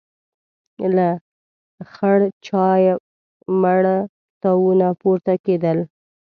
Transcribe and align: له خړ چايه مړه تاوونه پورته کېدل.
له 0.95 1.07
خړ 1.93 2.19
چايه 2.45 2.93
مړه 3.61 3.97
تاوونه 4.41 4.87
پورته 5.01 5.33
کېدل. 5.45 5.77